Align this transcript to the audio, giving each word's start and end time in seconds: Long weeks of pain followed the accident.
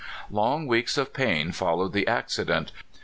Long 0.31 0.65
weeks 0.65 0.97
of 0.97 1.13
pain 1.13 1.51
followed 1.51 1.93
the 1.93 2.07
accident. 2.07 2.71